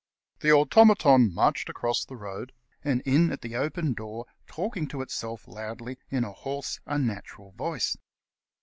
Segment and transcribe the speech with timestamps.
[0.39, 2.53] The automaton marched across the road
[2.83, 7.97] and in at the open door, talking to itself loudly in a hoarse, unnatural voice.